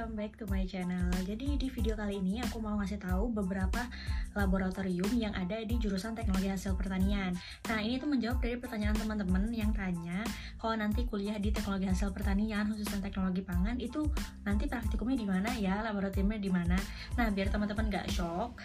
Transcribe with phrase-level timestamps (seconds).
[0.00, 1.12] welcome back to my channel.
[1.28, 3.84] Jadi di video kali ini aku mau ngasih tahu beberapa
[4.32, 7.36] laboratorium yang ada di jurusan teknologi hasil pertanian.
[7.68, 10.24] Nah ini tuh menjawab dari pertanyaan teman-teman yang tanya
[10.56, 14.08] kalau nanti kuliah di teknologi hasil pertanian khususnya teknologi pangan itu
[14.40, 16.80] nanti praktikumnya di mana ya, laboratoriumnya di mana.
[17.20, 18.56] Nah biar teman-teman gak shock,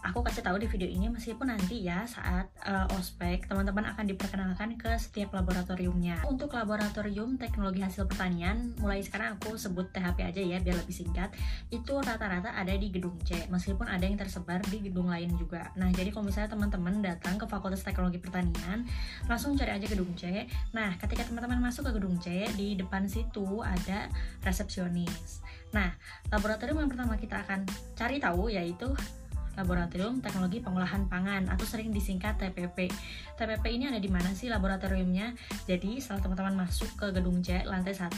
[0.00, 4.80] aku kasih tahu di video ini meskipun nanti ya saat uh, ospek teman-teman akan diperkenalkan
[4.80, 6.24] ke setiap laboratoriumnya.
[6.24, 11.32] Untuk laboratorium teknologi hasil pertanian, mulai sekarang aku sebut THP aja ya biar lebih singkat.
[11.68, 15.68] Itu rata-rata ada di gedung C, meskipun ada yang tersebar di gedung lain juga.
[15.76, 18.88] Nah, jadi kalau misalnya teman-teman datang ke Fakultas Teknologi Pertanian,
[19.28, 20.48] langsung cari aja gedung C.
[20.72, 24.08] Nah, ketika teman-teman masuk ke gedung C, di depan situ ada
[24.42, 25.44] resepsionis.
[25.70, 25.94] Nah,
[26.34, 27.62] laboratorium yang pertama kita akan
[27.94, 28.90] cari tahu yaitu
[29.60, 32.88] Laboratorium Teknologi Pengolahan Pangan atau sering disingkat TPP.
[33.36, 35.36] TPP ini ada di mana sih laboratoriumnya?
[35.68, 38.08] Jadi setelah teman-teman masuk ke gedung C lantai 1,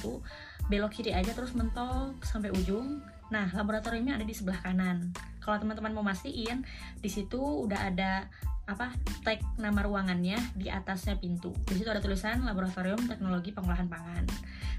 [0.70, 3.02] belok kiri aja terus mentok sampai ujung.
[3.34, 5.10] Nah, laboratoriumnya ada di sebelah kanan.
[5.42, 6.62] Kalau teman-teman mau mastiin,
[7.02, 8.30] di situ udah ada
[8.62, 8.94] apa
[9.26, 11.50] tag nama ruangannya di atasnya pintu.
[11.66, 14.24] Di situ ada tulisan Laboratorium Teknologi Pengolahan Pangan.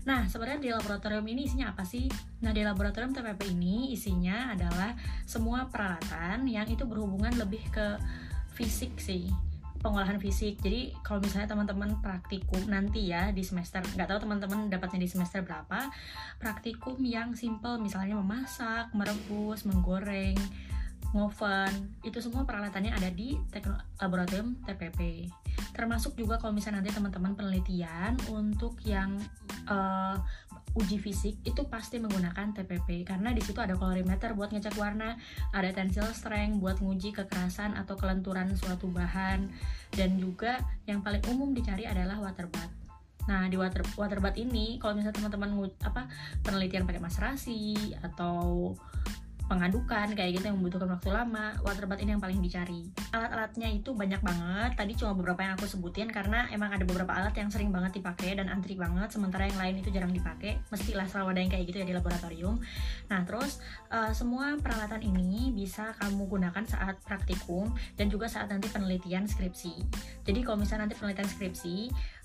[0.03, 2.07] Nah, sebenarnya di laboratorium ini isinya apa sih?
[2.43, 7.99] Nah, di laboratorium TPP ini isinya adalah semua peralatan yang itu berhubungan lebih ke
[8.55, 9.31] fisik sih
[9.83, 10.63] pengolahan fisik.
[10.63, 15.43] Jadi kalau misalnya teman-teman praktikum nanti ya di semester, nggak tahu teman-teman dapatnya di semester
[15.43, 15.91] berapa,
[16.39, 20.39] praktikum yang simple misalnya memasak, merebus, menggoreng,
[21.13, 23.37] ngoven itu semua peralatannya ada di
[24.01, 25.29] laboratorium TPP
[25.73, 29.17] termasuk juga kalau misalnya nanti teman-teman penelitian untuk yang
[29.69, 30.17] uh,
[30.73, 35.21] uji fisik itu pasti menggunakan TPP karena di situ ada colorimeter buat ngecek warna,
[35.53, 39.53] ada tensile strength buat nguji kekerasan atau kelenturan suatu bahan.
[39.93, 40.57] Dan juga
[40.89, 42.73] yang paling umum dicari adalah water bath.
[43.29, 46.09] Nah, di water water bath ini kalau misalnya teman-teman apa
[46.41, 48.73] penelitian pakai maserasi atau
[49.53, 52.89] pengadukan kayak gitu yang membutuhkan waktu lama water bath ini yang paling dicari.
[53.13, 54.71] Alat-alatnya itu banyak banget.
[54.73, 58.33] Tadi cuma beberapa yang aku sebutin karena emang ada beberapa alat yang sering banget dipakai
[58.33, 60.57] dan antri banget sementara yang lain itu jarang dipakai.
[60.73, 62.57] Mestilah selalu ada yang kayak gitu ya di laboratorium.
[63.13, 63.61] Nah terus
[63.93, 69.85] uh, semua peralatan ini bisa kamu gunakan saat praktikum dan juga saat nanti penelitian skripsi.
[70.25, 71.75] Jadi kalau misalnya nanti penelitian skripsi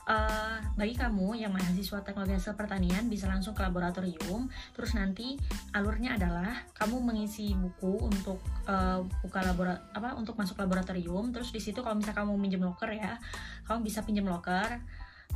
[0.09, 4.49] uh, bagi kamu yang mahasiswa teknologi hasil pertanian bisa langsung ke laboratorium.
[4.73, 5.37] Terus nanti
[5.77, 11.31] alurnya adalah kamu mengisi buku untuk uh, buka labora apa untuk masuk laboratorium.
[11.31, 13.21] Terus di situ kalau misalnya kamu minjem locker ya
[13.69, 14.81] kamu bisa pinjam locker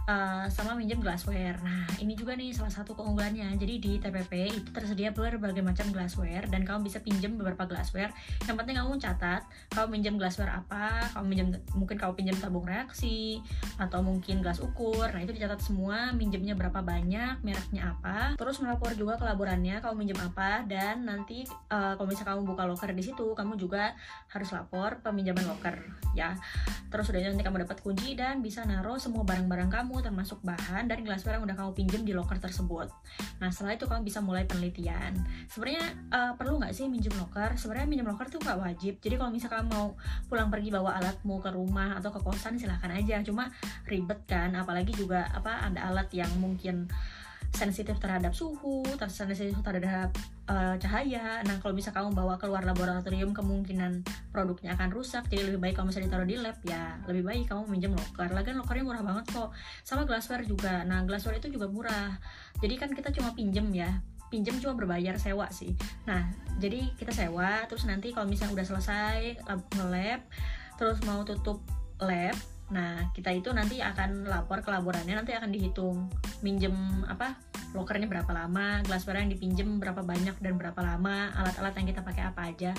[0.07, 1.59] uh, sama minjem glassware.
[1.63, 3.55] Nah, ini juga nih salah satu keunggulannya.
[3.59, 8.11] Jadi di TPP itu tersedia berbagai macam glassware dan kamu bisa pinjam beberapa glassware.
[8.47, 9.43] Yang penting kamu catat,
[9.75, 13.43] kamu minjem glassware apa, kamu minjem mungkin kamu pinjam tabung reaksi
[13.79, 15.07] atau mungkin gelas ukur.
[15.11, 18.35] Nah, itu dicatat semua, minjemnya berapa banyak, mereknya apa.
[18.39, 22.63] Terus melapor juga ke laborannya kamu minjem apa dan nanti uh, kalau misalnya kamu buka
[22.67, 23.95] locker di situ, kamu juga
[24.33, 25.77] harus lapor peminjaman locker
[26.17, 26.35] ya.
[26.89, 30.89] Terus udah nanti kamu dapat kunci dan bisa naruh semua barang-barang kamu kamu termasuk bahan
[30.89, 32.89] dan glassware yang udah kamu pinjam di locker tersebut.
[33.45, 35.13] Nah setelah itu kamu bisa mulai penelitian.
[35.53, 37.61] Sebenarnya uh, perlu nggak sih minjem locker?
[37.61, 38.97] Sebenarnya minjem locker tuh nggak wajib.
[39.05, 39.93] Jadi kalau misalkan mau
[40.33, 43.21] pulang pergi bawa alatmu ke rumah atau ke kosan silahkan aja.
[43.21, 43.53] Cuma
[43.85, 46.89] ribet kan, apalagi juga apa ada alat yang mungkin
[47.53, 50.11] sensitif terhadap suhu, sensitif terhadap
[50.49, 51.45] uh, cahaya.
[51.45, 54.03] Nah, kalau bisa kamu bawa keluar laboratorium, kemungkinan
[54.33, 55.29] produknya akan rusak.
[55.29, 56.97] Jadi lebih baik kamu bisa ditaruh di lab ya.
[57.07, 58.33] Lebih baik kamu minjem locker.
[58.33, 59.53] Lagian lockernya murah banget kok.
[59.85, 60.83] Sama glassware juga.
[60.89, 62.17] Nah, glassware itu juga murah.
[62.59, 64.01] Jadi kan kita cuma pinjem ya.
[64.33, 65.77] Pinjem cuma berbayar sewa sih.
[66.09, 67.69] Nah, jadi kita sewa.
[67.69, 69.45] Terus nanti kalau misalnya udah selesai
[69.77, 70.21] nge-lab,
[70.81, 71.61] terus mau tutup
[72.01, 72.35] lab,
[72.73, 76.09] Nah, kita itu nanti akan lapor ke laborannya, nanti akan dihitung
[76.41, 76.73] minjem
[77.05, 77.37] apa
[77.77, 82.23] lokernya berapa lama, glassware yang dipinjem berapa banyak dan berapa lama, alat-alat yang kita pakai
[82.29, 82.73] apa aja.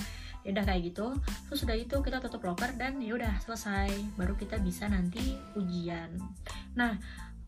[0.44, 1.08] Ya udah kayak gitu.
[1.50, 3.90] Terus sudah itu kita tutup loker dan ya udah selesai.
[4.18, 6.18] Baru kita bisa nanti ujian.
[6.76, 6.98] Nah,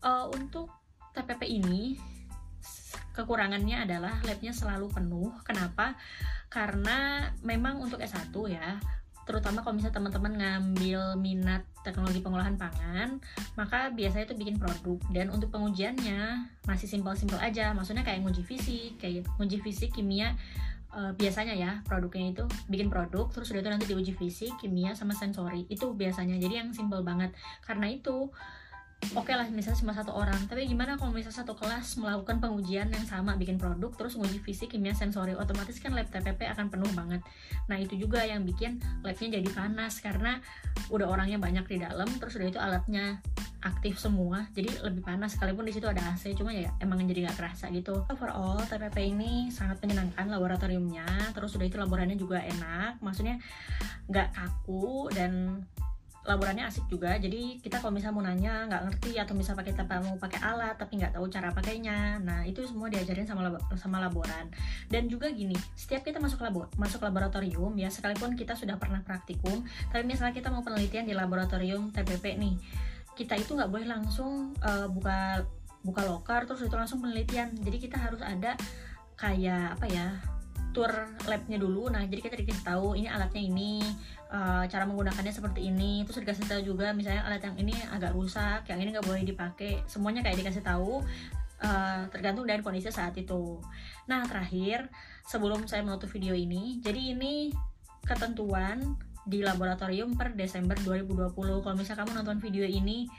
[0.06, 0.70] uh, untuk
[1.12, 1.98] TPP ini
[3.12, 5.32] kekurangannya adalah labnya selalu penuh.
[5.44, 5.96] Kenapa?
[6.52, 8.80] Karena memang untuk S1 ya,
[9.26, 13.18] terutama kalau misalnya teman-teman ngambil minat teknologi pengolahan pangan,
[13.58, 17.74] maka biasanya itu bikin produk dan untuk pengujiannya masih simpel-simpel aja.
[17.74, 20.38] Maksudnya kayak nguji fisik, kayak nguji fisik, kimia
[20.94, 25.12] uh, biasanya ya produknya itu bikin produk terus udah itu nanti diuji fisik, kimia sama
[25.12, 25.66] sensori.
[25.66, 26.38] Itu biasanya.
[26.38, 27.34] Jadi yang simpel banget.
[27.66, 28.30] Karena itu
[29.16, 30.36] oke okay lah misalnya cuma satu orang.
[30.48, 34.72] Tapi gimana kalau misalnya satu kelas melakukan pengujian yang sama bikin produk terus nguji fisik
[34.72, 37.24] kimia sensori otomatis kan lab TPP akan penuh banget.
[37.70, 40.40] Nah itu juga yang bikin labnya jadi panas karena
[40.92, 43.20] udah orangnya banyak di dalam terus udah itu alatnya
[43.64, 45.38] aktif semua jadi lebih panas.
[45.38, 48.04] Sekalipun di situ ada AC cuma ya emang jadi nggak kerasa gitu.
[48.12, 53.40] Overall TPP ini sangat menyenangkan laboratoriumnya terus udah itu laborannya juga enak maksudnya
[54.10, 55.62] nggak kaku dan
[56.26, 57.14] laborannya asik juga.
[57.16, 60.98] Jadi kita kalau misalnya mau nanya nggak ngerti atau pakai tanpa mau pakai alat tapi
[60.98, 64.50] nggak tahu cara pakainya nah itu semua diajarin sama lab sama laboran.
[64.90, 69.62] Dan juga gini setiap kita masuk labo masuk laboratorium ya sekalipun kita sudah pernah praktikum
[69.94, 72.54] tapi misalnya kita mau penelitian di laboratorium TPP nih
[73.16, 75.46] kita itu nggak boleh langsung uh, buka
[75.80, 77.54] buka lokar terus itu langsung penelitian.
[77.54, 78.58] Jadi kita harus ada
[79.16, 80.06] kayak apa ya
[80.76, 80.92] tour
[81.24, 81.88] labnya dulu.
[81.88, 83.80] Nah jadi kita dikasih tahu ini alatnya ini
[84.28, 86.04] uh, cara menggunakannya seperti ini.
[86.04, 89.80] Terus dikasih tahu juga misalnya alat yang ini agak rusak yang ini nggak boleh dipakai.
[89.88, 91.00] Semuanya kayak dikasih tahu
[91.64, 93.56] uh, tergantung dari kondisi saat itu.
[94.04, 94.92] Nah terakhir
[95.24, 97.56] sebelum saya menutup video ini jadi ini
[98.04, 103.10] ketentuan di laboratorium per Desember 2020 kalau misalnya kamu nonton video ini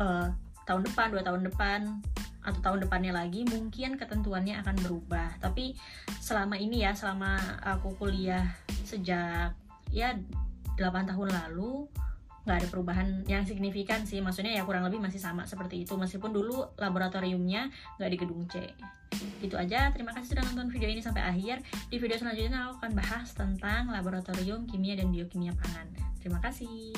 [0.00, 0.32] uh,
[0.64, 2.00] tahun depan dua tahun depan
[2.44, 5.40] atau tahun depannya lagi mungkin ketentuannya akan berubah.
[5.40, 5.74] Tapi
[6.20, 8.44] selama ini ya selama aku kuliah
[8.84, 9.56] sejak
[9.90, 10.12] ya
[10.76, 11.88] 8 tahun lalu
[12.44, 14.20] nggak ada perubahan yang signifikan sih.
[14.20, 15.96] Maksudnya ya kurang lebih masih sama seperti itu.
[15.96, 18.60] Meskipun dulu laboratoriumnya nggak di gedung C.
[19.40, 19.88] Gitu aja.
[19.96, 21.64] Terima kasih sudah nonton video ini sampai akhir.
[21.88, 25.88] Di video selanjutnya aku akan bahas tentang laboratorium kimia dan biokimia pangan.
[26.20, 26.92] Terima kasih